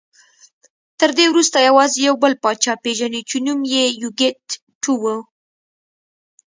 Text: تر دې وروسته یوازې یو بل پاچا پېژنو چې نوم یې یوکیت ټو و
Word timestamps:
تر 0.99 1.09
دې 1.17 1.25
وروسته 1.33 1.57
یوازې 1.67 1.99
یو 2.07 2.15
بل 2.23 2.33
پاچا 2.43 2.73
پېژنو 2.83 3.21
چې 3.29 3.37
نوم 3.45 3.59
یې 3.73 3.83
یوکیت 4.03 4.41
ټو 4.81 4.93
و 5.01 5.03